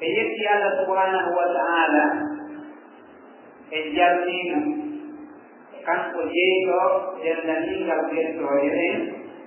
[0.00, 2.04] ɓe yetti allah subhanahu wa taala
[3.68, 4.60] e jarnino
[5.86, 6.80] kanko jeyɗo
[7.22, 8.98] dendaningal yettore nden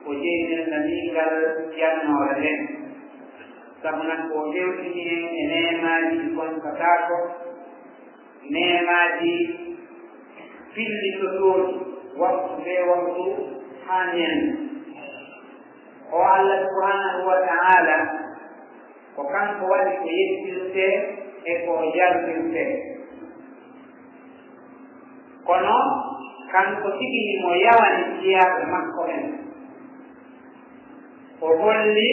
[0.06, 1.34] o jeyi dendaningal
[1.78, 2.38] jannore.
[2.40, 2.60] Nden
[3.84, 7.18] sabu nan ko hewtini en e nemaji konkatako
[8.54, 9.36] nemaji
[10.74, 11.64] filli to toon
[12.22, 13.26] waktu be waktu
[13.86, 14.36] ha nen
[16.14, 17.98] o allah subhanahu wa taala
[19.16, 20.88] ko kanko waɗi ko yettirte
[21.46, 22.64] e ko yaltirte.
[25.48, 25.78] Kono
[26.52, 29.26] kanko tigini mo yawani jiyaɓe makko en.
[31.42, 32.10] O holli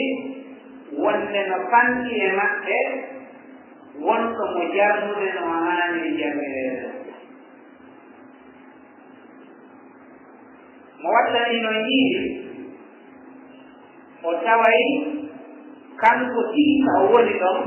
[1.03, 2.79] wonde no fanki e maɓɓe
[4.07, 6.89] wonɗo mo jarnude no haani e jamirede
[11.01, 12.25] mo wattanino yiiri
[14.23, 14.81] o taway
[16.01, 17.59] kanko tigi ka woni ɗon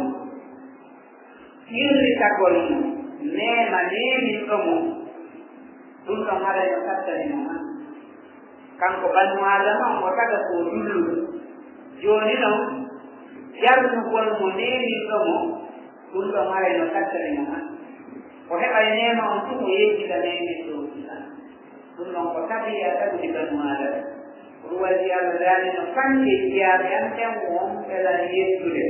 [1.70, 2.84] hirritagol mum
[3.36, 4.82] nema neminɗo mum
[6.06, 7.56] ɗum ɗon haɗa no sattani ma
[8.82, 11.14] kanko banu adama o taga ko dulluɗo
[12.02, 12.58] jooni ɗon
[13.62, 15.38] jarnugol mo neminɗo mo
[16.12, 17.58] ɗum ɗon haɗa no sattani ma
[18.50, 20.76] o heɓay neema on fu o yejjita nemin ɗo
[21.98, 22.26] ɗum ɗon.
[22.34, 24.13] Ko tabiya tagudi e banu adama
[24.64, 28.86] ɗum waddi allah daani no fanti e jiyaaɓe an ten won elan e yettude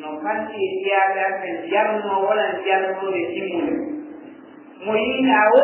[0.00, 3.74] no fanti e jiyaaɓe an ten jarno walan jarnode timmude
[4.84, 5.62] mo yiina o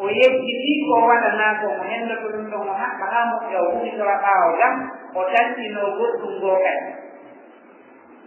[0.00, 4.14] o yejjiti ko waɗanaa ko mo henndoto ɗum ɗo mo haɓɓa ha moƴƴa o humitora
[4.24, 4.74] ɓaawo jam
[5.14, 6.90] o tantino goɗɗum ngoo kadi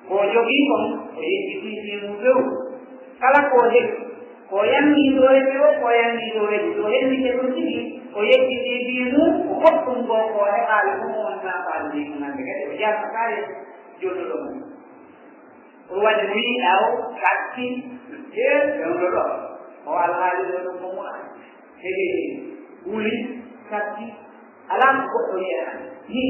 [0.08, 0.84] ko jogii kon
[1.18, 2.38] o yejjititi mum few
[3.22, 3.82] kala ko heɓi
[4.50, 7.82] ko yanngii ɗo reɓe o ko yanngii ɗo reɓi ɗo henndike ɗum tigi
[8.16, 12.64] o yeggiti ɓiye mum ko goɗɗum gorko o heɓaali ɗum wonta faalde hunande kadi.
[12.70, 13.40] O jarta jartakaaye
[14.02, 14.60] joɗoɗo mum
[15.90, 16.84] ɗum waɗi wi aw
[17.22, 17.68] hakki
[18.34, 18.48] je
[18.86, 19.24] ewɗo ɗo
[19.86, 21.12] o alhaali ɗo ɗum ko mu'a
[21.84, 22.08] heɓi
[22.90, 23.14] wuli
[23.70, 24.06] satti
[24.74, 25.76] alaa ko goɗɗo yiyata
[26.10, 26.24] ni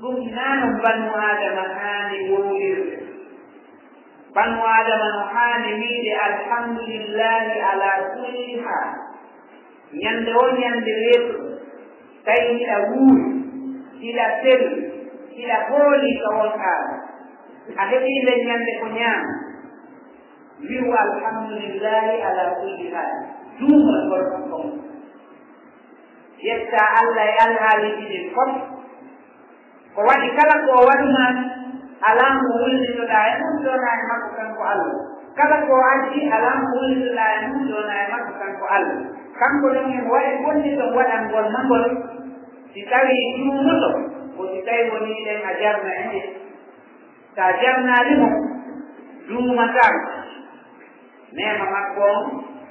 [0.00, 2.96] ɗum naano bannu adama haani wowlirde
[4.34, 9.07] bannu adama no haani wiide alhamdulillahi ala kulli haal.
[9.92, 11.36] ñannde o ñannde weeto
[12.24, 13.24] tawi hiɗa wuuri
[14.02, 14.70] hiɗa selu
[15.36, 16.94] hiɗa hooli ka won haala
[17.76, 19.32] a heɓii nden ñande ko ñaama
[20.58, 23.10] wiwu alhamdulillahi ala kulli hal.
[23.58, 24.66] Duumal gorkam kon
[26.42, 28.52] yetta allah e alhaaliiji ɗin fof
[29.94, 31.24] ko waɗi kala ko o waɗuma
[32.08, 34.98] alaa mo wullitoɗaa e mum donaa e makko kanko allah.
[35.38, 38.07] Kala ko addi alaa mo wullitoɗaa e mum donaa e
[38.74, 38.98] allah
[39.40, 41.84] kanko ɗon en waɗa gonɗi ɗon waɗan ngol mangol
[42.72, 43.88] si tawi juumuɗo
[44.36, 46.20] ko si tawi woni ɗen a jarna en e
[47.34, 48.28] so a jarnaali mo
[49.28, 50.10] duumataako
[51.38, 52.24] nema makko on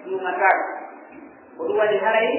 [0.06, 0.66] duumataako
[1.58, 2.30] ko ɗum waɗi haray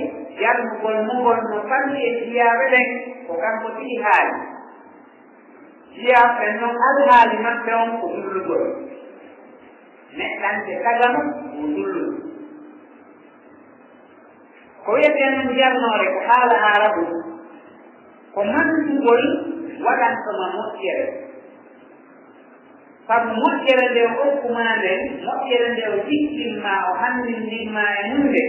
[0.40, 2.86] jarnugol mugol no fanni e jiyaaɓe ɓen
[3.26, 4.34] ko kanko ɗiɗi haali.
[5.94, 8.64] Jiyaaɓe noon alhaali maɓɓe on ko dullugol.
[10.18, 11.20] Neɗɗante tagano
[11.50, 12.27] ko dullude
[14.88, 17.02] ko wiyete en jannore ko haala arabu
[18.32, 19.22] ko mandugol
[19.84, 21.06] waɗantoma moƴƴere.
[23.04, 24.92] Sabu moƴƴere nde o hokkuma nde
[25.28, 28.42] moƴƴere nde o jiɗɗinma o handindinma e hunde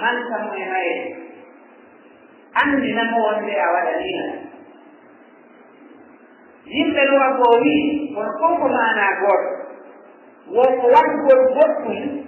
[0.00, 0.96] mantamo e maye
[2.60, 4.26] anndinamo wonde a waɗanina
[6.74, 9.50] yimɓe ɗo wago wii kono fof ko mana goto.
[10.56, 12.27] Wonko waɗgol goɗɗum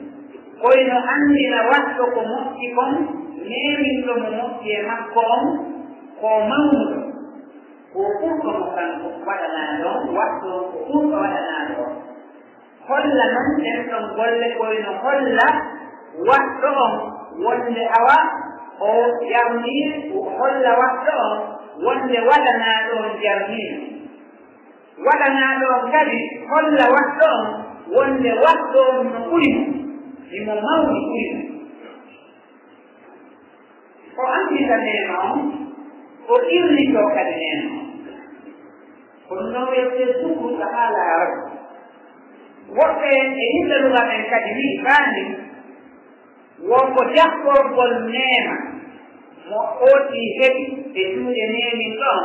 [0.62, 2.92] koyno anndina watɗo ko moƴƴi kon
[3.50, 5.44] neminɗo mo moƴƴi e makko on
[6.20, 7.00] ko mawnuɗo
[7.92, 11.92] ko ɓurɗo mo kanko waɗanaa ɗon watɗo ko ɓurɗo waɗanaa ɗon.
[12.88, 15.46] Holla noon ɗen ɗon golle koyno holla
[16.28, 16.94] watɗo on
[17.44, 18.16] wonde awa
[18.80, 18.88] o
[19.30, 19.82] jarnii
[20.38, 21.38] holla watɗo on
[21.84, 23.70] wonde waɗanaa ɗon jarnii
[25.06, 26.18] waɗanaa ɗon kadi
[26.50, 27.46] holla watɗo on
[27.96, 29.50] wonde watɗo on no ɓuri.
[29.54, 29.89] mo
[30.38, 31.26] imo mawni mawdi ɓuri
[34.16, 35.18] o andita neno
[36.28, 37.70] o irlito kadi neno
[39.26, 41.36] kono noon wiyete sukuta ha laaro
[42.76, 45.22] woɓɓe en e yimɓe lugal en kadi wi fandi
[46.68, 48.54] wonko jaɓɓorgol nema
[49.48, 52.20] mo ooti heɓi e juuɗe nemin ɗon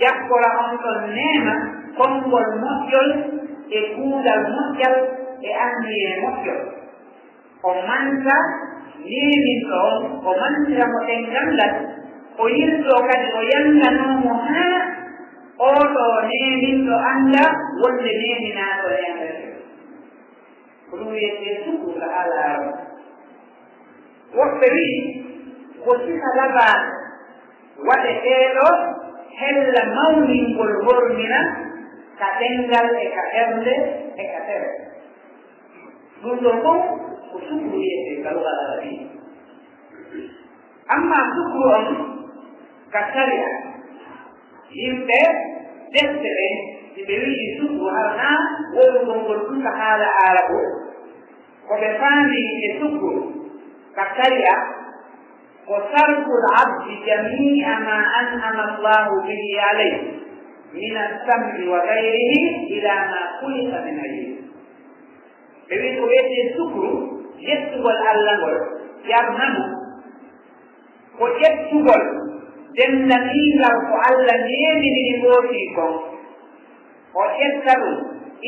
[0.00, 1.54] jaɓɓora on ɗon nema
[1.96, 3.08] konngol moƴƴol
[3.70, 4.96] e kuugal moƴƴal
[5.40, 6.83] e anndi e moƴƴol
[7.64, 8.36] o manta
[9.08, 11.74] limin on o mantira mo ɗengal ngal
[12.38, 14.80] o yirɗo kadi o yaltanomo haa
[15.70, 17.44] oɗo neminɗo annda
[17.80, 19.46] wonde neminaɗo yandere
[20.90, 22.70] ko ɗum wiyete sugu ka alaaro
[24.36, 24.86] woɓɓe wi
[25.84, 26.76] ko sika labaa
[27.88, 28.66] waɗe ɓeeɗo
[29.38, 31.40] hella mawningol wormina
[32.18, 33.74] ka ɗengal e ka ɓernde
[34.16, 34.68] e ka tere
[36.22, 37.03] ɗum ɗo fof
[37.34, 38.94] ko sukru wiyete galuga arabi
[40.94, 41.86] amma sukru on
[42.94, 43.48] ka saria
[44.78, 45.20] yimɓe
[45.94, 46.46] defte ɓe
[46.94, 48.28] si ɓe wii sukru harna
[48.74, 50.60] wolugol ngol ɗumka haala arabu
[51.68, 53.12] koɓe faami e sukru
[53.96, 54.54] ka saria
[55.66, 59.94] ko sarku labdi jamia ma an'ama allahu bihi alayh
[60.74, 62.40] min alsamri wa gayrihi
[62.78, 64.28] ila ma kulika min ayih
[65.68, 68.58] ɓe wi ko wiyete sukru ƴettugol allah ngol
[69.10, 69.64] yarnamo
[71.18, 72.04] ko ƴettugol
[72.76, 75.94] dendanigal ko allah neminiri mooti kon
[77.14, 77.96] o ƴetta ɗum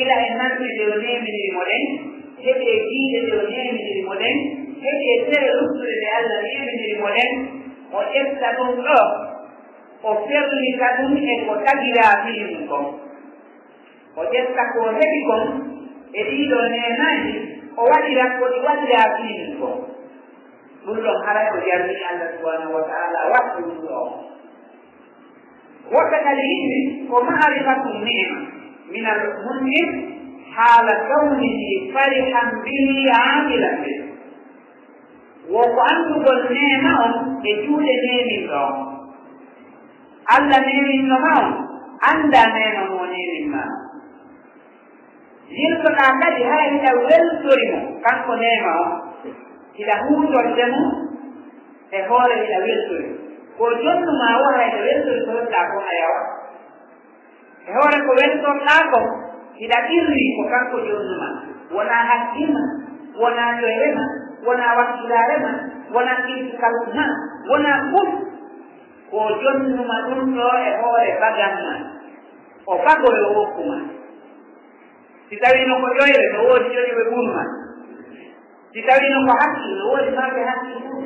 [0.01, 1.85] ila e nanɗe ɗe o neminiri mo ɗen
[2.45, 4.37] heɓe giiɗe ɗe o neminiri mo ɗen
[4.83, 7.33] heɓe sere luttude ɗe allah neminiri mo ɗen.
[7.93, 8.99] O ƴetta ɗum ɗo
[10.03, 12.85] o ferlita ɗum e ko tagira fiimum kon
[14.17, 15.43] o ƴetta ko heɓi kon
[16.13, 17.35] e ɗiɗo nenaji
[17.77, 19.69] o waɗira ko ɗi waɗira fiilin ko
[20.87, 24.01] ɗum ɗon haray ko jarni allah subhanahu wa taala wattu ɗum ɗo.
[26.27, 26.79] Kadi yimɓe
[27.09, 28.39] ko maarifatum nema
[28.91, 29.91] min al muslim
[30.57, 33.93] haala kawnihi farihan bihi amilan be
[35.55, 37.15] woko andugol nema on
[37.45, 38.77] e juuɗe neminɗo on
[40.35, 41.49] allah neminɗoma on
[42.11, 43.63] annda nema mo neminma
[45.51, 48.87] yirtoɗa kadi ha hiɗa weltorimo kanko nema o.
[49.77, 50.85] Hiɗa huutorde mo
[51.93, 53.09] e hoore hiɗa weltori
[53.59, 56.21] ko jonnuma o hayɗa weltori ko hoɗɗa ko hayawa
[57.67, 59.01] e hoore ko weltorɗa ko
[59.61, 61.29] hiɗa ɓirri ko kanko jonnuma
[61.77, 62.63] wona hakkima
[63.21, 64.05] wona ƴoyrema
[64.47, 65.53] wona wakkilarema
[65.95, 67.07] wona kirtikalum ma
[67.51, 68.11] wona fof
[69.11, 71.75] ko jonnuma ɗum ɗo e hoore bagan ma
[72.67, 73.79] o bagoro wokkuma
[75.29, 77.43] si tawino ko ƴoyre no woodi ƴoyre ɓurma
[78.73, 81.05] si tawino ko haqqi no woodi maaɓe haqqi ɓur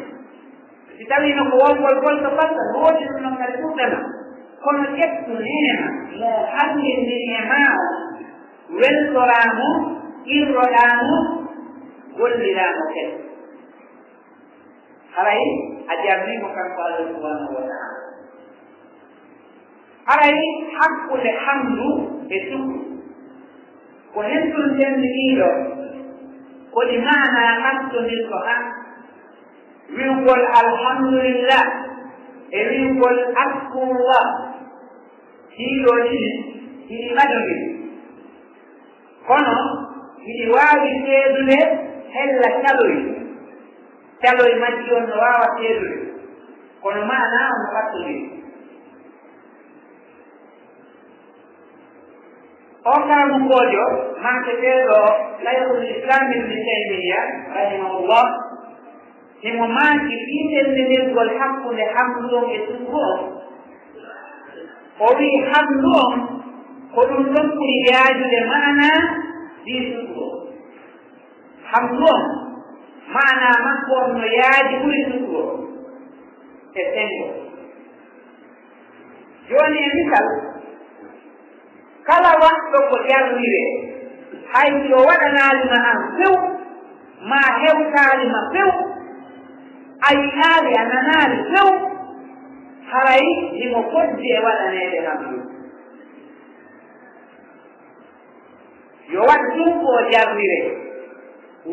[0.97, 3.99] si tawino ko wonkol golto batta no woodi ɗum nokkade ɗuɗɗana
[4.65, 5.89] kono ƴettu neema
[6.21, 7.87] mo hakkindini e maa o
[8.81, 9.69] weltoraamo
[10.37, 11.19] irroɗaamo
[12.19, 13.15] golliraamo kadi
[15.17, 15.43] haray
[15.89, 18.01] a jarnimo kanko allah subhanahu wa taala.
[20.07, 20.39] Haray
[20.79, 21.89] hakkude hamdu
[22.29, 22.90] e sukru
[24.15, 25.49] ko hentum sendiniiɗo
[26.75, 28.63] koɗi maana hattonir ko han
[29.97, 31.65] wiwgol alhamdulillah
[32.51, 34.27] e wiwgol askurullah
[35.57, 36.31] hiiɗo ɗiɗi
[36.91, 37.57] hiɗi maɗoɗi
[39.27, 39.55] kono
[40.25, 41.59] hiɗi waawi seedude
[42.15, 42.97] hella caloy.
[44.23, 45.99] Caloy majji on no waawa seedude.
[46.83, 48.40] Kono maana on no hattoniri
[52.85, 53.85] o kaamunkoojo
[54.23, 55.01] maaketeeɗo
[55.45, 57.23] laykul islami ibni taymiya
[57.55, 58.25] rahimahullah.
[59.43, 63.21] Himo maaki fiitendenirgol hakkunde hamdu on e sukru on
[65.01, 66.15] o wii hamdu on
[66.95, 68.89] ko ɗum ɗon ɓuri yaajude maana
[69.65, 70.41] ɗi sukru on
[71.73, 72.23] hamdu on
[73.15, 75.59] maana makko on no yaaji ɓuri sukru on
[76.75, 77.29] e sengo
[79.49, 80.27] jooni e misal
[82.09, 83.63] kala wanɗo ko yarrire
[84.53, 86.35] hay yo waɗanaalima an few
[87.31, 88.71] ma hewtaalima few
[90.01, 91.69] a yi'aali a nanaali few
[92.91, 93.25] haray
[93.59, 95.41] himo foddi e waɗaneede kam ɗum.
[99.13, 100.61] Yo wat ɗum ko jarrire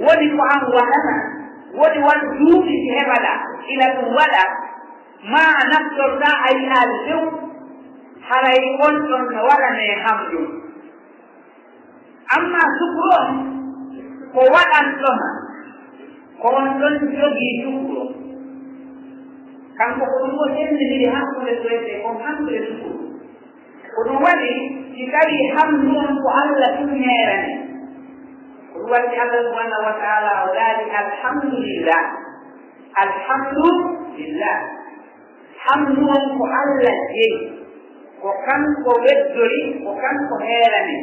[0.03, 1.15] woni ko an waɗana
[1.79, 3.33] woni wan duuɓi ki heɓaɗa
[3.73, 4.43] ila ɗum waɗa
[5.31, 7.46] ma a naftorɗa a yi'aali few
[8.29, 10.41] haray onɗon no waɗane hamdu
[12.35, 13.19] amma sukuro
[14.33, 15.19] ko waɗan ɗon
[16.41, 18.03] ko on ɗon jogii sukuro
[19.79, 22.99] kanko ko ɗum o sendiniri hakkude soyte kon hamdude sukuro
[23.95, 24.51] ko ɗum waɗi
[24.93, 27.53] si tawi hamdu on ko allah timmerani
[28.73, 32.03] ko ɗum waɗi allah subhanahu wa taala o laali alhamdulillah.
[32.97, 34.57] Alhamdulillah.
[35.65, 37.66] Hamdu on ko allah jeyi.
[38.21, 40.97] ko kanko weddori ko kanko heerani.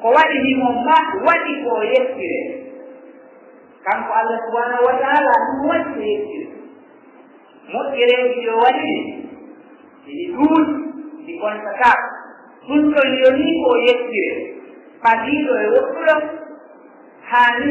[0.00, 0.96] Ko waɗi himo ma
[1.26, 2.40] waɗi ko yettire.
[3.86, 6.46] Kanko allah subahanahu wa taala ɗum e waɗi ko yettire
[7.66, 8.98] moƴƴereeji yo waɗini
[10.06, 10.74] ɗiɗi duuɗi
[11.26, 11.90] ɗi gontata.
[12.66, 14.34] Ɗum ɗon yoni ko yettire.
[15.02, 16.14] Ɓadiɗo e woɗɗuɗo
[17.30, 17.68] haani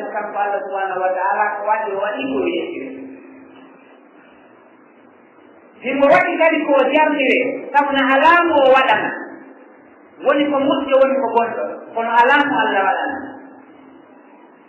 [0.00, 2.88] mo kanko allah subahanahu wa taala ko waɗi o waɗi ko yettire.
[5.84, 7.38] himo waɗi kadi ko jarnire
[7.72, 8.02] sabu no
[8.48, 9.10] mo o waɗana
[10.24, 13.18] woni ko moƴƴo woni ko gonɗo kono alaa allah waɗana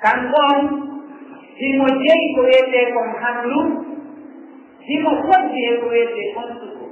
[0.03, 0.61] kanko on
[1.59, 3.59] himo jeyi ko wiyete kon hamlu
[4.87, 6.85] himo foddi e ko wiyetee konsugo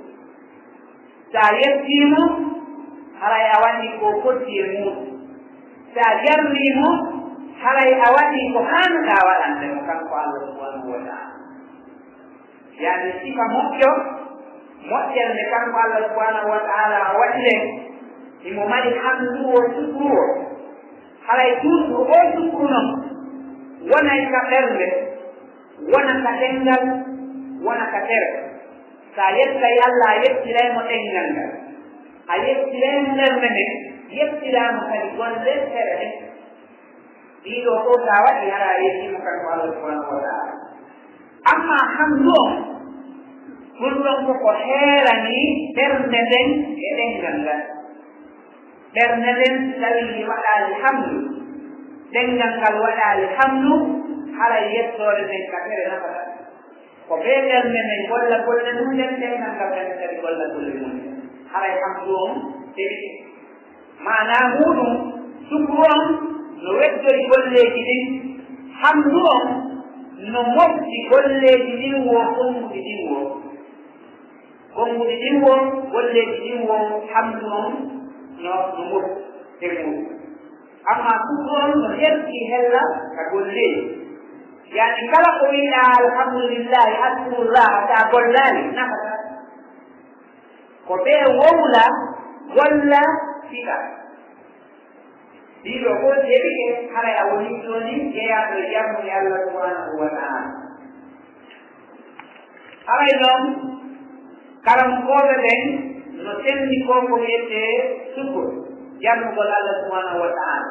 [1.32, 2.48] so a yettiimo
[3.20, 4.98] haray a waɗi ko foddi e muɗum.
[5.94, 6.90] So a jarniimo
[7.62, 11.37] haray a waɗi ko hanuɗa waɗande mo kanko allah subhanahu wa taala.
[12.84, 13.91] yaade sifa moƴƴo
[14.89, 17.62] moƴƴere nde kanko allah subahanahu wa taala waɗi nen
[18.50, 20.25] imo mari handu o sukuru o
[21.27, 22.88] haray toujours o sukru noon
[23.91, 24.88] wonay ka ɓernde
[25.93, 26.84] wona ka ɗenngal
[27.65, 28.29] wona ka tere
[29.15, 31.51] so a yettay allah a yettiraymo ɗenngal ngal
[32.27, 33.65] a yettiraymo ɓernde nde
[34.19, 36.10] yettiramo kadi golle tere nde
[37.43, 40.53] ɗiɗo fof sa waɗi hara a yettima kanko allah subahanahu wa taala.
[41.51, 42.42] amma hamgo
[43.80, 45.38] ɗum ɗon koko heerani
[45.75, 46.48] ɓernde nden
[46.86, 47.62] e ɗenngal ngal.
[48.96, 51.18] Ɓernde nden tawi waɗaali hamdu
[52.13, 53.74] ɗenngal ngal waɗaali hamdu
[54.38, 56.24] hara yettore nden ka fere nafata.
[57.08, 60.94] Ko ɓe ɓernde nden golla golle mum nden ɗenngal ngal kadi kadi golla golle mum.
[61.51, 62.32] Haray hamdu on
[62.75, 63.10] ɗeɗiɗi
[64.06, 64.92] mana muɗum
[65.50, 66.01] sukru on
[66.63, 68.04] no weddori golleeji ɗin.
[68.82, 69.67] Hamdu on
[70.34, 73.20] no mofti golleeji ɗin wo gonguɗi ɗin wo
[74.76, 75.54] gonguɗi ɗin wo
[75.92, 76.78] golleeji ɗin wo
[77.14, 77.74] hamdu on
[78.44, 79.22] no no mofti
[79.62, 80.18] e muɗum
[80.92, 82.82] amma sugu on no hefti hella
[83.16, 83.84] ka golleeji.
[84.78, 89.14] Yani kala ko wiɗa alhamdulillahi hasbullah ta gollani nafata.
[90.88, 91.84] Ko ɓe wowla
[92.56, 93.02] golla
[93.50, 93.78] fiɗa
[95.64, 100.50] ɗiɗo ko jeɓike kala a woni ɗoni jeeyaɗo jammude allah subhanahu wa taala
[102.88, 103.44] haray noon
[104.66, 105.62] karankoɓe ɓen
[106.24, 107.64] no sendi ko ko wiyete
[108.16, 108.48] sukur
[109.04, 110.70] jammugol allah subhanahu wa taala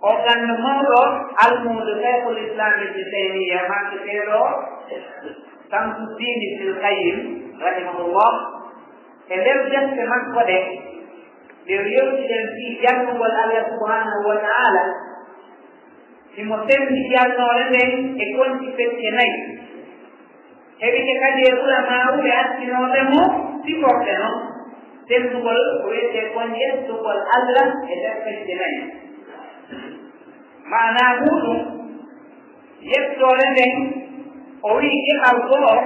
[0.00, 1.00] o ganda mawɗo
[1.44, 4.40] almudo cheikhul islam ibne taymiya makketeɗo
[5.70, 7.16] samsudini ibnul kayim
[7.62, 8.32] rahimahullah
[9.28, 10.58] e nder jefte makko ɗe
[11.68, 14.82] ɓe yewtiɗen fi jannugol allah subhanahu wa taala.
[16.34, 19.36] Simo sendi jannore nden e konti fecce nayi.
[20.80, 23.22] Heɓike kadi e ɓura mawuɓe attinoɓe mo
[23.64, 24.36] siforɗe noon
[25.08, 28.80] sendugol ko wiyete kon yettugol allah e nder fecce nayi.
[30.72, 31.58] Mana muɗum
[32.80, 33.74] yettore nden
[34.62, 35.76] o wi iqal goo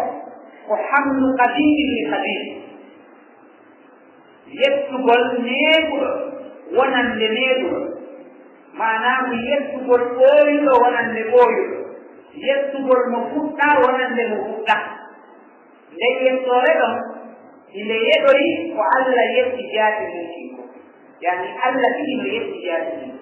[0.67, 2.62] ko hamdu kadiri li kadiri
[4.61, 6.09] yettugol neeɓuɗo
[6.77, 7.81] wonande neeɓuɗo.
[8.79, 9.11] Mana
[9.49, 11.79] yettugol ɓooyuɗo wonande ɓooyuɗo.
[12.47, 14.77] Yettugol mo fuɗɗa wonande mo fuɗɗa.
[15.95, 16.95] Nde yettore ɗon
[17.79, 20.63] inde yeɗoyi ko allah yetti jaati mum kinko
[21.25, 23.17] yani allah tigi no yetti jaati mum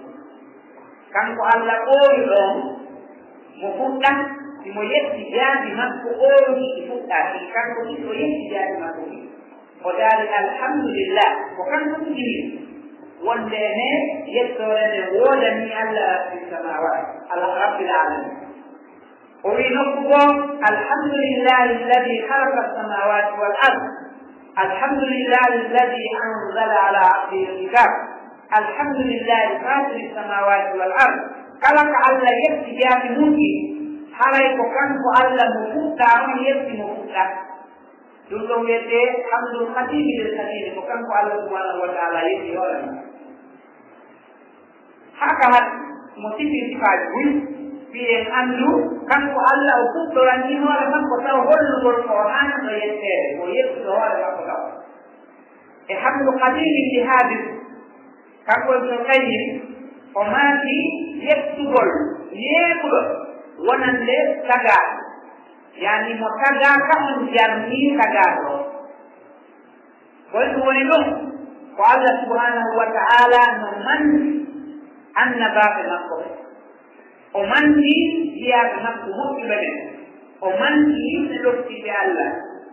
[1.15, 2.57] kanko allah ɓooyuɗo on
[3.61, 4.11] mo fuɗɗa
[4.63, 7.39] simo yetti jaati makko ɓooyuɗi ɗi fuɗɗa ɗi.
[7.55, 9.19] Kanko ɗi o yetti jaati makko ɗi.
[9.85, 12.69] o taali alhamdulillah ko kanko tijiri
[13.25, 13.91] wonde ne
[14.37, 18.37] yettore nde woodani allah fi samawat alrabbil alamin.
[19.45, 20.29] O wi nokku goo
[20.71, 23.83] alhamdulillahi alladi halaka alsamawati wal ard.
[24.65, 27.91] Alhamdulillahi alladi anzala ala abdihi lkitab
[28.61, 31.17] alhamdulillahi fatiri samawati wal ard.
[31.65, 33.53] Kala ko allah yetti jaami mumki
[34.17, 37.25] haray ko kanko allah mo fuɗɗa on yetti mo fuɗɗa.
[38.31, 42.93] ɗum ɗon wiyete hamdul hamdum hatimilel hatine ko kanko allah subhanahu wa taala yetti hoorema
[45.21, 45.67] haka hat
[46.23, 47.27] mo sifi sifaji huy
[47.91, 48.71] mbiyen anndu
[49.11, 54.17] kanko allah o fuɗɗorani hoore makko taw hollugol ko o hanno yetteede o yettuɗo hoore
[54.25, 54.63] makko taw.
[55.91, 57.45] E hamdu kadiri jihadis
[58.47, 59.45] kanko ibnu kayim
[60.15, 60.77] o maati
[61.27, 61.91] yettugol
[62.45, 63.01] yeeɓuɗo
[63.67, 65.00] wonande sagaa
[65.79, 68.53] yani mo taga kam jarni tagaɗo
[70.33, 71.05] goɗɗum woni ɗum
[71.77, 74.31] ko allah subhanahu wa taala no manti
[75.23, 76.17] annabaɓe makko.
[76.23, 76.29] Ɓe
[77.35, 77.93] o manti
[78.39, 79.75] jiyaɓe makko moƴƴuɓe ɓen
[80.41, 82.31] o manti yimɓe lottiɓe allah.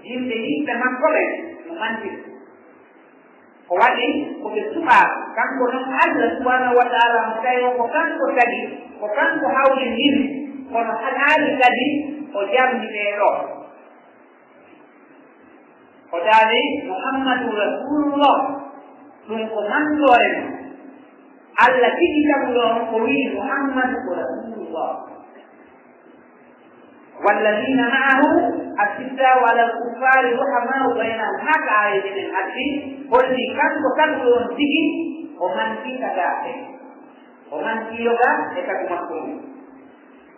[0.08, 1.24] Yimɓe yimɓe makko ɓe
[1.68, 2.10] no manti
[3.68, 4.08] ko waɗi
[4.44, 4.98] koɓe suɓa
[5.36, 8.62] kanko noon allah subhanahu wa taala mo tawi o ko kanko tagi
[9.00, 11.86] ko kanko hawri yimɓe kono hanaani kadi
[12.34, 13.30] o jamdinee ɗo
[16.12, 18.38] o daali muhammadu rasulullah
[19.28, 20.48] ɗum ko mandoore mum
[21.66, 24.92] allah tigi jamɗon ko wii muhammadu ko rasulullah
[27.26, 32.68] walladina maahu معه ala lkuffari الكفار رحماء haka هكا آية addi
[33.10, 34.84] holli kanko لي tigi
[35.42, 36.58] o تيجي
[37.52, 39.18] ومن o ذاته yoga e tagu makko.
[39.18, 39.57] تقول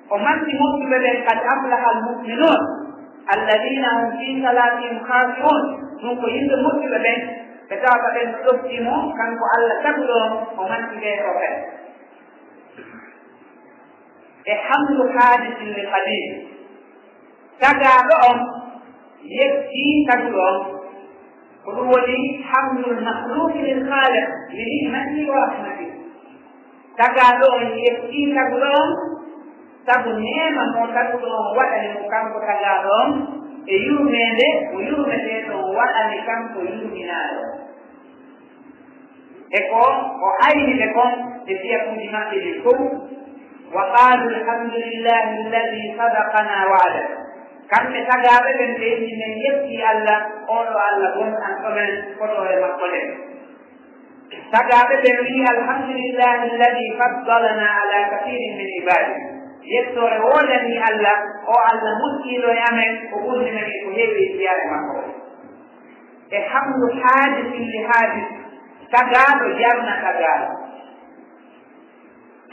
[0.10, 2.62] o manti muɓɓeɓe ɓen kad aflaha almuminun
[3.34, 5.62] alladina hum fi salatihim khasirun.
[6.02, 7.20] Ɗum ko yimɓe muɓɓiɓe ɓen
[7.70, 10.20] ɓe tawata ɓen ɗoftimo kanko allah tagɗo
[10.58, 11.56] o manti ɓe ko ɓen
[14.50, 16.32] e hamdu hadisin li kadir
[17.62, 18.38] tagaɗo on
[19.38, 20.58] yetti tagɗo on.
[21.64, 22.18] Ko ɗum woni
[22.50, 25.88] hamdul mahluki lil khaliq li nimati wa rahmati.
[26.98, 28.90] Tagaɗo on yetti tagɗo on
[29.86, 33.10] sabu nema noon tagguɗo on waɗani mo kanko tagaɗo on
[33.68, 37.44] e yurmede o yurmede ɗo o waɗani kanko yurminaɗo
[39.50, 39.82] e ko
[40.26, 41.12] o ayniɓe kon
[41.48, 42.80] e mbiya kuuji maɓɓe ɗi fof
[43.76, 47.04] wa qalu alhamdulillahi alladi sadakana waada.
[47.72, 50.20] Kamɓe tagaɓe ɓen ɓe ni men yetti allah
[50.58, 53.08] oɗo allah gon an ɗomen fotore makko ɗen
[54.54, 59.14] tagaɓe ɓen wi alhamdulillahi alladi faddalana ala kathirin min ibadi
[59.64, 65.00] yettore woodani allah o allah muskiɗo e amen o ɓurdi men ko heewi siyaare makko.
[66.30, 68.22] E hamdu haadi filli haadi
[68.94, 70.50] tagaaɗo jarna tagaaɗo.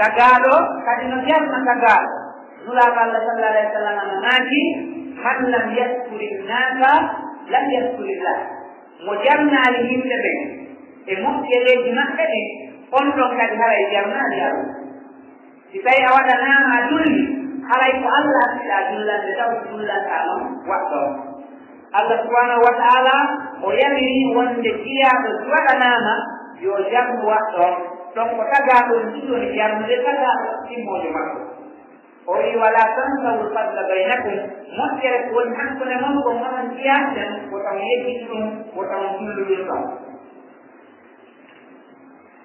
[0.01, 0.55] Tagaaɗo
[0.87, 2.11] kadi no jarna tagaaɗo.
[2.67, 4.63] Nulaaɓe allah sallah alah w sallam no naaki
[5.23, 6.93] man lam yaskuri nnaka
[7.53, 8.39] lam yaskurillah
[9.07, 10.39] mo jarnaali yimɓe ɓen
[11.07, 12.45] e moƴƴereeji maɓɓe ɗen
[12.99, 14.86] on ɗon kadi haray jarnaali allah
[15.70, 17.23] si tawi a waɗanama a julli
[17.68, 21.02] haray ko allah addiɗa jullande taw jullanta noon waɗɗo.
[21.96, 23.16] Allah subahanahu wa taala
[23.62, 26.14] o yamiri wonde jiyaɗo waɗanama
[26.61, 27.75] yo jamu waɗɗon
[28.14, 31.38] ɗon ko taga jiɗoni ɗiɗoni jarmude taga ɗon timmoje makko.
[32.26, 34.37] O wi wala tansawu fadla baynakum
[34.76, 38.42] moƴƴere ko woni hankone mon ko monon jiyaten ko wotan yejjiti ɗum
[38.74, 39.02] wotan
[39.68, 39.83] ɗon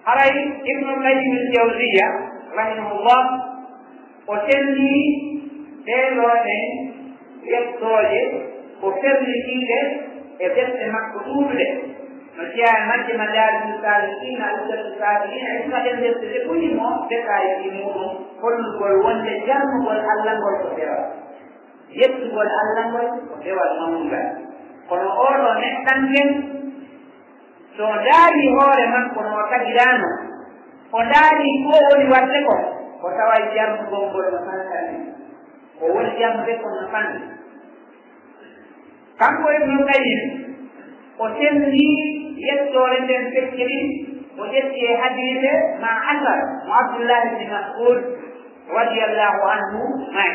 [0.05, 0.31] haray
[0.73, 2.07] ibnu kayimil jawriya
[2.55, 3.21] rahimahullah
[4.27, 5.03] o sellini
[5.85, 6.27] ɓeɗo
[7.51, 8.21] yettooje
[8.81, 8.91] ko o
[10.41, 11.65] e defte makko ɗuɗuɗe
[12.37, 17.71] no jeyan e majje ma laabiu saliina usatu sabilina e sumaɗen defte ɗe ɓurimo mo
[17.77, 18.09] muɗum
[18.41, 21.03] hollugol wonde jarnugol allah ngol ko dewal
[21.99, 24.27] yettugol allah ngol ko dewal mawngal.
[24.89, 26.29] Kono oɗo neɗɗanken
[27.77, 30.09] so daari hoore makko no tagirano
[30.91, 32.55] o daani ko woni watte ko
[33.01, 34.95] ko tawa jamdu gonngol no fantani
[35.81, 37.21] o woni jamdude ko no fanni
[39.21, 40.21] kanko e no kayim
[41.17, 41.85] o tenni
[42.47, 43.79] yettoore nden fecciri
[44.37, 45.51] o ƴetti e hadise
[45.81, 47.99] ma asar mo abdoullahi bni masud
[48.75, 49.81] radiallahu anhu
[50.15, 50.31] mai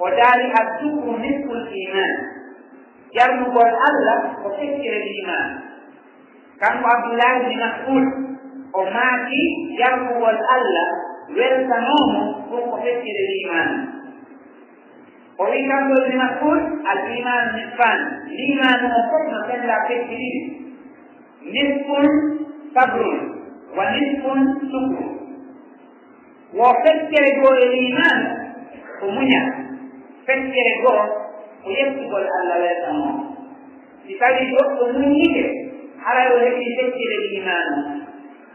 [0.00, 2.12] o daali addukru nisful iman
[3.16, 5.48] jarnugol allah ko feccire liman
[6.62, 8.29] kanko abdoullahi bni masud
[8.72, 9.42] o maaki
[9.80, 10.88] yakkuwol allah
[11.38, 13.68] weltanomo ɗum ko feccire liman
[15.38, 17.98] o wi kamɗo bne masud al iman nisfan
[18.38, 20.42] limanu o fof no sella fecciriɗi
[21.54, 22.06] nisfun
[22.74, 23.18] sabrun
[23.76, 25.06] wa nisfun sukru
[26.58, 28.18] wo feccere goo e liman
[29.00, 29.42] ko muña.
[30.26, 31.02] Feccere goo
[31.62, 33.12] ko yettugol allah weltanomo
[34.04, 35.44] si tawi goɗɗo muñike
[36.04, 37.76] haray o heɓi feccire limanu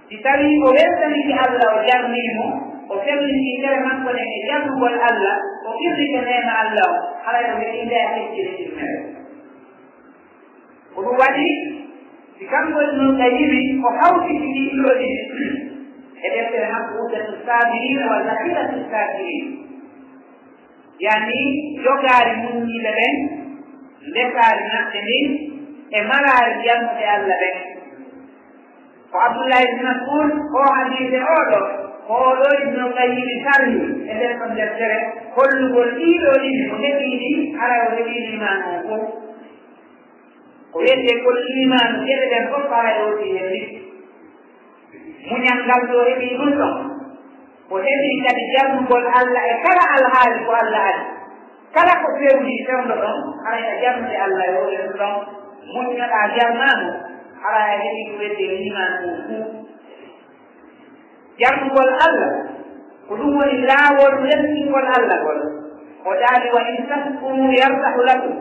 [0.10, 2.48] si tawi o weltaniki allah o jarnimo
[2.90, 7.80] o felliti tere makko nen e jarnugol allah o irrike nema allah o halayno mbeɗi
[7.86, 9.00] ndeya heccire irmere
[10.94, 11.48] ko ɗum waɗi
[12.38, 15.10] si kamgol noon ɗayiɓi o hawtiti ɗiɗoɗi
[16.22, 19.46] e deftere makko udatu sabirina walla hiratu sabirin
[21.06, 21.40] yani
[21.84, 23.16] jogaari muñiiɓe ɓen
[24.10, 25.28] ndesaari maɓɓe ndin
[25.92, 27.58] e maraari jannude allah ɓen.
[29.16, 31.60] ko abdoullahi ibne masud o hadise oɗo
[32.20, 35.00] oɗo ibnu qayimi sarhi e nder kon deftere.
[35.36, 37.32] Hollugol ɗiɗo ɗiɗi ko heɓiɗi
[37.64, 39.04] ara o heɓi liman o fof.
[40.72, 43.62] Ko wiyete kol iman geɗe ɗen fof ara e oti heɓi
[45.32, 46.76] muñal ngal ɗo heɓi ɗum ɗon.
[47.70, 51.04] Ko heɓi kadi jarnugol allah e kala alhaali ko allah adi
[51.76, 55.16] kala ko fewni fewno ɗon ara a jarnude allah e oɗen ɗon.
[55.74, 57.15] Muñnoɗa jarnamo
[57.48, 59.46] ara e heɓi ko wedde liman o fuu
[61.40, 62.32] jarnugol allah
[63.08, 65.40] ko ɗum woni laawol leltingol allah ngol.
[66.06, 68.36] O daali wa in taskuru yartahu lakum.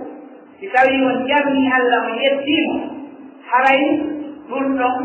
[0.60, 2.76] Si tawi on jarni allah mo yettiimo
[3.50, 3.80] haray
[4.48, 4.96] ɗum ɗon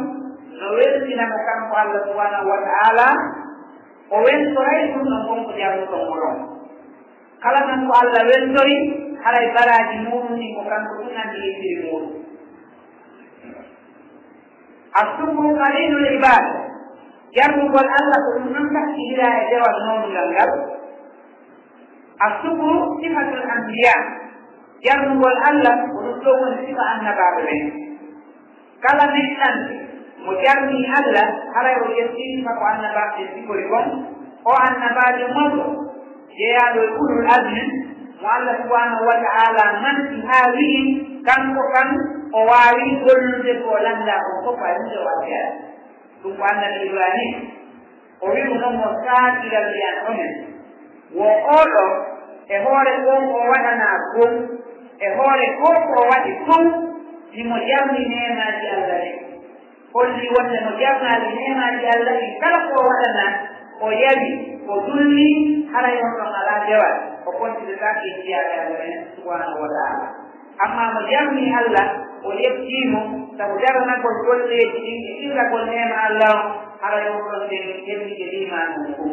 [0.60, 3.08] no weltinama kanko allah subhanahu wa taala.
[4.12, 6.38] O wentoray ɗum ɗon gonko jarnuɗon ngolon
[7.44, 8.76] kala kanko allah wentori
[9.24, 12.19] haray baraji muɗum ni ko kanko ɗunandi andi e muɗum.
[15.02, 16.54] assumu qalilul ibada
[17.36, 20.52] jarnugol allah ko ɗum ɗon takkidira e dewal mawnugal ngal
[22.28, 23.96] assukuru sifatul ambiya
[24.86, 27.62] jarnugol allah ko ɗum ɗo woni sifa annabaɓe ɓen
[28.84, 29.76] kala meɗɗanɓe
[30.26, 33.88] mo jarni allah haray o yettini ko annabaɓe sikori gon
[34.44, 35.64] o annabaɓe moɗo
[36.38, 37.70] jeeyaɗo e ulul admin
[38.22, 40.82] mo allah subhanahu wa taala manti haa wii
[41.28, 41.90] kanko kan
[42.34, 45.50] o waawi gollude ko lannda o fof wawinde wakkere
[46.24, 47.34] ɗum ko annabi ibrahim.
[48.22, 50.32] O wimu noon mo saakilal liyan omen.
[51.16, 51.26] Wo
[51.60, 51.86] oɗo
[52.50, 54.34] e hoore gon o waɗanaa gon
[55.00, 56.66] e hoore goo ko waɗi ton
[57.32, 59.12] himo jarni nemaaji allah ɗe
[59.94, 63.26] holli wonde no jarnaaɗi nemaaji allah ɗi kala ko waɗana
[63.82, 64.32] o yawi
[64.68, 65.30] o dulli
[65.74, 70.08] hara yon ɗon alaa dewal o kontinetaake jiyaɓe allah en subhanahu wa taala.
[70.64, 71.88] Amma mo jarni allah
[72.24, 73.02] o yettiimo
[73.38, 76.42] sabu darnagol golleeji ɗin e ɗiɗagol nema allah o
[76.82, 79.08] haɗa yowɗon nden yemmiɗe limanu ngu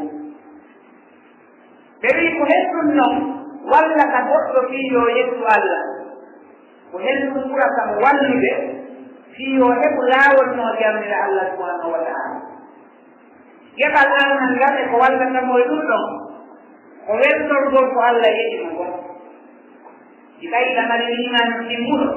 [2.02, 3.16] ɓe wi ko hettun noon
[3.70, 5.82] walla ka goɗɗo fiyo yettu allah.
[6.92, 8.52] Ko hellum ɓura kam wallude
[9.36, 12.38] fiyo heɓu laawol no jamnira allah subhanahu wa taala
[13.78, 16.04] geɓal alman ngam e ko wallatamo e ɗum ɗon
[17.06, 18.92] ko weltorgol ko allah yeɗima gon
[20.40, 22.08] si tawi lamari imanu timmuɗo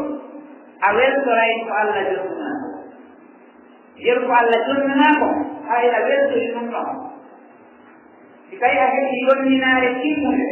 [0.79, 2.51] a weltoray ko allah jotuna
[3.99, 5.27] yeru ko allah jotnanako
[5.69, 6.89] hay a weltori ɗum ɗon.
[8.49, 10.47] Si tawi a heɓi yonninare timmude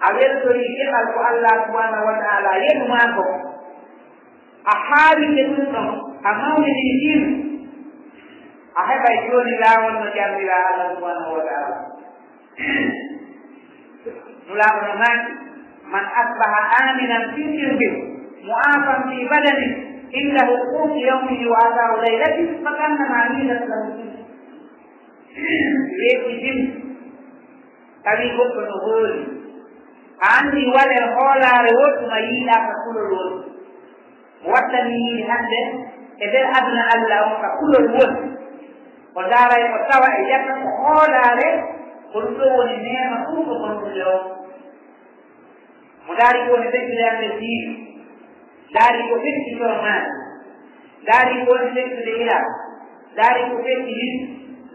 [0.00, 3.24] a weltori geɓal ko allah subhanahu wa taala yeɗuma ko
[4.64, 5.88] a haawinde ɗum ɗon
[6.20, 7.22] a mawnini ɗin.
[8.76, 11.76] A heɓay jooni laawol no jambira allah subhanahu wa taala.
[14.46, 15.32] Nulaaɓo no maaki
[15.92, 23.62] man asbaha aminan fi sirbihi معافى في بدنه إلا وقوف يومه وعذاب ليلته فكأنما milat
[23.70, 23.90] lahu
[26.00, 26.90] ويكي جم
[28.04, 29.22] tawi goɗɗo no hooli
[30.24, 33.36] a anndi waɗel hoolaare woɗɗuma yiiɗa ka kulol woni
[34.50, 35.60] wattani yiiɗi hannde
[36.16, 38.20] e nder aduna allah on ka kulol woni
[39.16, 41.48] o ndaaray ko tawa e ƴatta ko hoolaare
[42.12, 44.22] ko ɗum ɗo woni neema ɗum ko gonɗude on
[46.06, 47.74] mo daari ko ne ɓeɗɗiraande diini
[48.74, 49.76] daari ko ɓetti ɗon
[51.06, 52.38] daari ko woni lettude ila
[53.16, 54.14] daari ko ɓetti his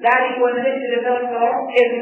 [0.03, 1.39] daari ko woni lettude ɗonɗo
[1.71, 1.99] ɓedu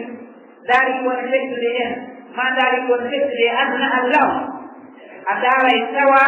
[0.68, 1.92] daari ko woni lettude en
[2.36, 4.28] ma daari ko woni lettude aduna allah.
[5.24, 6.24] A daaray e tawa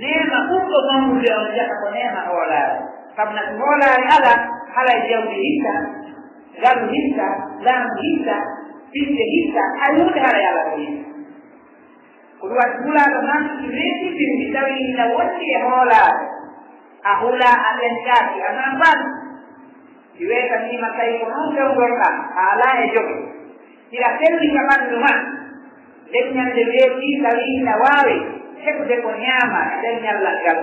[0.00, 2.76] nema ɓurɗo mammude on jaha ko neema e hoolaare.
[3.16, 4.32] Sabu no hoolaare ala
[4.74, 5.74] halay e jawdi hitta
[6.62, 7.26] galu hitta
[7.66, 8.36] laamu hitta
[8.92, 11.11] ɓitte hitta hay hunde hara e ala ko hitta.
[12.42, 16.24] ko ɗum waɗi hulaaɗo man reesitinde tawi ina wondi e hoolaade.
[17.06, 18.98] A hula aɗen jaati anan mban
[20.18, 23.16] ɗi weetanima tawi ko noon fewgol ka a alaa e jogo
[23.94, 25.12] ina felli ka ɓanndu ma
[26.12, 28.16] leññande weeti tawi ina waawi
[28.64, 30.58] heɓde ko ñaama leññallal ngal.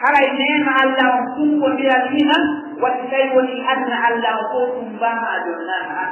[0.00, 2.38] Haray e neema allah on tumbodiral nima
[2.82, 6.10] watti tawi woni adna allah on fof ɗum tumbama a jonnaama an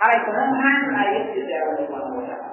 [0.00, 2.43] haray ko noon haanno a yettirde allah subhanahu wa taala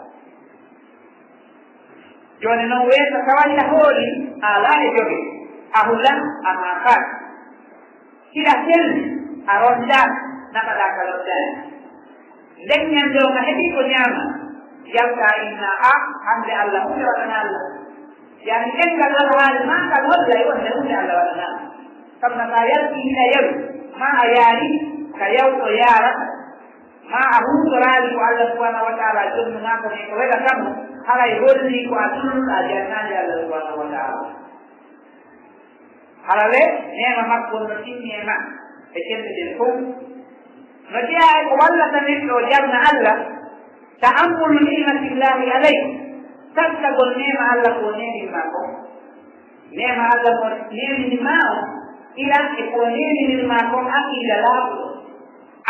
[2.42, 4.08] joni noon weeso tawanna hooli
[4.52, 5.20] ala e joge
[5.74, 6.20] a hulan
[6.52, 7.04] ama fat
[8.34, 9.02] siɗa selli
[9.48, 10.02] a ronda
[10.54, 11.50] naɓaɗa ka londani
[12.66, 14.24] nden ñan ɗo heɓi ko ñaama.
[14.96, 15.94] Yalta inna a
[16.28, 17.64] hande allah hunde waɗana allah.
[18.48, 21.48] Yani ɗengal alhaali ma kam holla e wonde hunde allah waɗana
[22.22, 23.52] kam no ka yalti hina yawi
[24.00, 24.70] ma a yaari
[25.18, 26.26] ka yaw o yaarata.
[27.12, 30.70] Ma a huutoraali ko allah subahanahu wa taala jonnumaa ko ne ko weɗa tamo
[31.08, 34.22] haray holli ko a tunnuɗa jannaji allah subhanahu wa taala.
[36.28, 36.62] Halale
[36.98, 38.36] nema makko no timmi e ma
[38.94, 39.76] e cerde ɗen fof.
[40.92, 43.18] No jeeya e ko wallata neɗɗo o jamna allah
[44.02, 45.78] ta ammulu nimatillahi alay
[46.56, 48.62] taskagol nema allah ko neminma ko
[49.80, 51.58] nema allah ko neminima o
[52.24, 54.78] ilan e ko nemininma kon aqida laaɓo.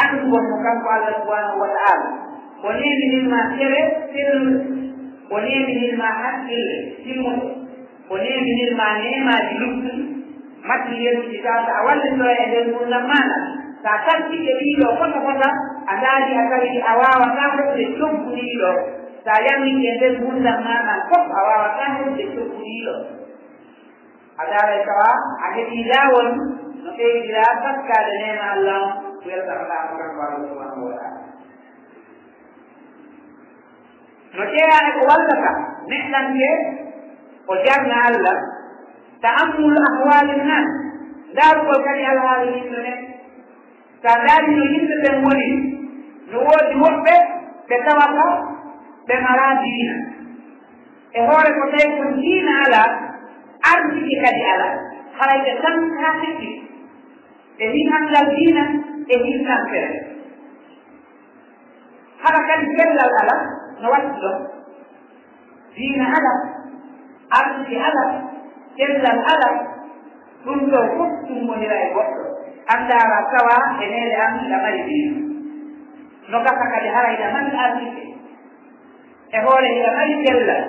[0.02, 2.08] Anndugon mo kanko allah subhanahu wa taala.
[2.62, 4.40] Ko neminima sere sirr
[5.32, 7.48] ko neminirma hakkille timmuɗo
[8.08, 13.38] ko neminirma nemaji luttuɗi yeruji gasa a wallitoro e nder gurdam maɗa
[13.84, 15.50] sa tatti ɓe ɗiɗo fota fota
[15.88, 18.72] a daari a tawi a wawata heɓde coggudiɗo
[19.26, 22.94] sa yamiki e nder gurdam maɗa fof a wawata heɓde coggudiɗo
[24.38, 26.28] a daaray e tawa a heɓi lawol
[26.84, 30.10] no ɓeydira sakkade nema allah on welɗaɗa mogan
[30.50, 30.91] subhanahu wa
[34.36, 35.52] no ƴeeyaani ko wallata
[35.90, 36.50] neɗɗanke
[37.48, 38.38] o jarna allah
[39.24, 40.68] ta'ammul ahwali nas
[41.34, 42.94] ndaarugol kadi alhaali yimɓe ɓe
[44.04, 45.48] so ndaari no yimɓe ɓen woni
[46.32, 47.14] no woodi woɓɓe
[47.68, 48.26] ɓe tawata
[49.08, 49.96] ɓe malaa diina.
[51.14, 52.90] E hoore ko tawi ko diina alaa
[53.72, 54.76] ardiɗi kadi alaa.
[55.18, 56.50] Harayɓe tan haa heɓɓi
[57.58, 57.90] ɓe hin
[58.36, 58.64] diina
[59.08, 59.40] e hin
[59.72, 59.90] fere
[62.24, 64.38] haɗa kadi fellal alaa no waɗi ɗon
[65.76, 66.34] diina ala
[67.40, 68.04] ardi ala
[68.78, 69.50] ɗemlal ala
[70.46, 72.24] ɗum ɗo fof ɗum wonira e goɗɗo.
[72.74, 75.18] Anndara tawa e nele am ɗa mari diina.
[76.32, 78.04] No gasa kadi harayɗa mari ardiɓe
[79.32, 80.64] e hoore hiɗa mari bellal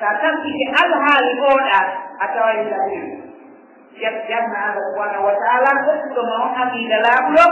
[0.00, 1.78] sa taskike alhaali gooɗa
[2.18, 3.04] a tawa hiɗa ɗum
[4.02, 7.44] ƴettanna allah subhanahu wa taala hokkuɗoma on aqiida laaɓuɗo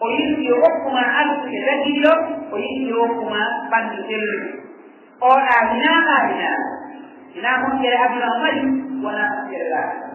[0.00, 2.12] o yiɗi o hokkuma arsude ladiɗo
[2.52, 4.38] o yiɗi o hokkuma ɓandu tellu
[5.28, 6.50] oɗa aamina aamina
[7.38, 8.60] ina moƴƴere aduna o mari
[9.04, 10.13] wona moƴƴere laaɗa